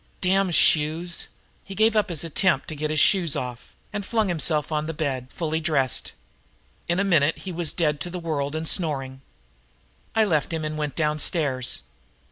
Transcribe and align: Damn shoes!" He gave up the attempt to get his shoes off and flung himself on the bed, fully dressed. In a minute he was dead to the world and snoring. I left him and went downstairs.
Damn 0.19 0.49
shoes!" 0.49 1.27
He 1.63 1.75
gave 1.75 1.95
up 1.95 2.07
the 2.07 2.25
attempt 2.25 2.67
to 2.69 2.75
get 2.75 2.89
his 2.89 2.99
shoes 2.99 3.35
off 3.35 3.75
and 3.93 4.03
flung 4.03 4.29
himself 4.29 4.71
on 4.71 4.87
the 4.87 4.95
bed, 4.95 5.27
fully 5.31 5.59
dressed. 5.59 6.13
In 6.87 6.99
a 6.99 7.03
minute 7.03 7.37
he 7.37 7.51
was 7.51 7.71
dead 7.71 8.01
to 8.01 8.09
the 8.09 8.17
world 8.17 8.55
and 8.55 8.67
snoring. 8.67 9.21
I 10.15 10.23
left 10.23 10.51
him 10.51 10.65
and 10.65 10.75
went 10.75 10.95
downstairs. 10.95 11.83